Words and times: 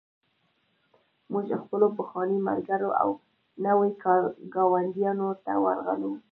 موږ 1.31 1.45
خپلو 1.63 1.87
پخوانیو 1.97 2.45
ملګرو 2.49 2.89
او 3.01 3.09
نویو 3.63 4.21
ګاونډیانو 4.53 5.29
ته 5.45 5.53
ورغلو 5.65 6.11